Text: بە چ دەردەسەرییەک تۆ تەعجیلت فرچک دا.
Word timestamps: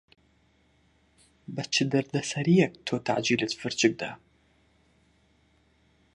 بە 1.55 1.63
چ 1.73 1.75
دەردەسەرییەک 1.91 2.73
تۆ 2.87 2.95
تەعجیلت 3.07 3.51
فرچک 3.59 3.93
دا. 4.01 4.11